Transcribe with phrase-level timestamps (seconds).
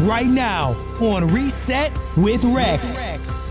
[0.00, 3.50] right now on Reset with Rex.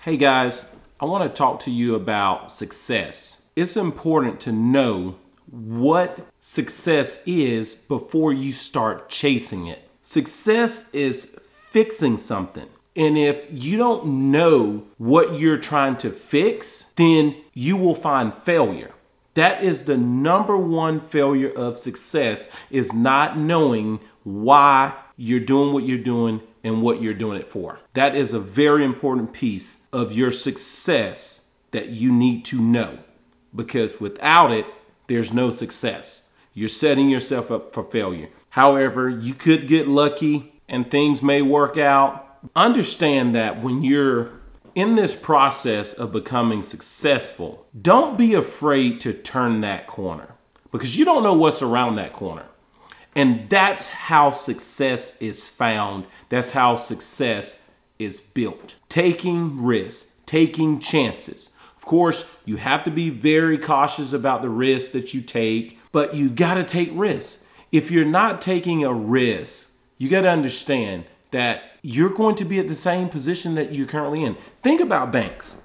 [0.00, 0.68] Hey guys,
[1.00, 3.42] I want to talk to you about success.
[3.54, 5.16] It's important to know
[5.50, 9.88] what success is before you start chasing it.
[10.02, 11.38] Success is
[11.70, 12.68] fixing something.
[12.96, 18.92] And if you don't know what you're trying to fix, then you will find failure.
[19.34, 25.84] That is the number one failure of success is not knowing why you're doing what
[25.84, 27.78] you're doing and what you're doing it for.
[27.94, 32.98] That is a very important piece of your success that you need to know
[33.54, 34.66] because without it,
[35.06, 36.30] there's no success.
[36.54, 38.28] You're setting yourself up for failure.
[38.50, 44.30] However, you could get lucky and things may work out understand that when you're
[44.74, 50.34] in this process of becoming successful, don't be afraid to turn that corner
[50.70, 52.46] because you don't know what's around that corner.
[53.14, 56.06] And that's how success is found.
[56.30, 58.76] That's how success is built.
[58.88, 61.50] Taking risks, taking chances.
[61.76, 66.14] Of course, you have to be very cautious about the risks that you take, but
[66.14, 67.44] you got to take risks.
[67.70, 72.58] If you're not taking a risk, you got to understand that you're going to be
[72.58, 74.36] at the same position that you're currently in.
[74.62, 75.60] Think about banks.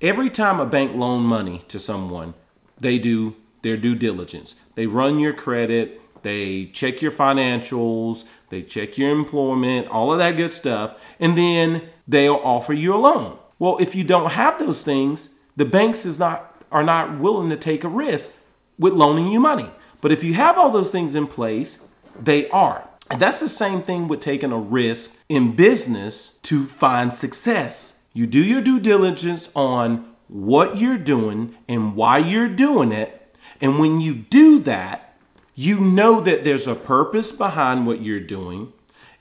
[0.00, 2.34] Every time a bank loan money to someone,
[2.78, 4.56] they do their due diligence.
[4.74, 10.36] They run your credit, they check your financials, they check your employment, all of that
[10.36, 13.38] good stuff, and then they'll offer you a loan.
[13.58, 17.56] Well, if you don't have those things, the banks is not are not willing to
[17.56, 18.32] take a risk
[18.78, 19.68] with loaning you money.
[20.00, 21.86] But if you have all those things in place,
[22.18, 22.88] they are.
[23.10, 28.04] And that's the same thing with taking a risk in business to find success.
[28.12, 33.34] You do your due diligence on what you're doing and why you're doing it.
[33.60, 35.16] And when you do that,
[35.54, 38.72] you know that there's a purpose behind what you're doing.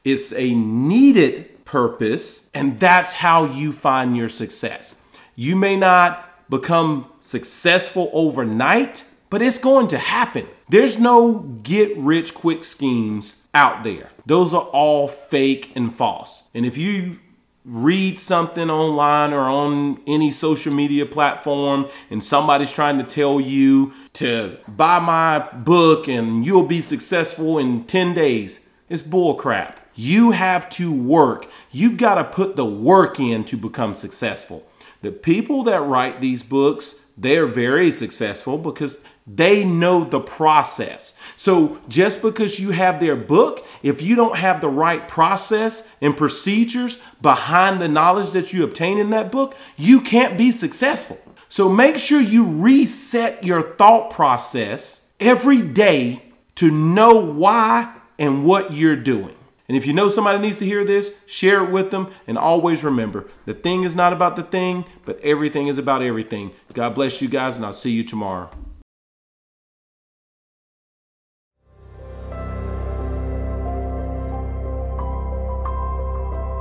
[0.06, 4.95] It's a needed purpose, and that's how you find your success.
[5.35, 10.47] You may not become successful overnight, but it's going to happen.
[10.69, 14.12] There's no get rich quick schemes out there.
[14.25, 16.50] Those are all fake and false.
[16.53, 17.19] And if you
[17.66, 23.94] read something online or on any social media platform and somebody's trying to tell you
[24.13, 29.75] to buy my book and you'll be successful in 10 days, it's bullcrap.
[29.94, 31.47] You have to work.
[31.72, 34.66] You've got to put the work in to become successful.
[35.01, 39.03] The people that write these books, they're very successful because
[39.35, 41.13] they know the process.
[41.35, 46.17] So just because you have their book, if you don't have the right process and
[46.17, 51.19] procedures behind the knowledge that you obtain in that book, you can't be successful.
[51.47, 56.23] So make sure you reset your thought process every day
[56.56, 59.35] to know why and what you're doing.
[59.68, 62.12] And if you know somebody needs to hear this, share it with them.
[62.25, 66.51] And always remember the thing is not about the thing, but everything is about everything.
[66.73, 68.50] God bless you guys, and I'll see you tomorrow.